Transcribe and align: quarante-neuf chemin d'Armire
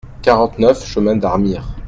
quarante-neuf 0.23 0.83
chemin 0.83 1.15
d'Armire 1.17 1.75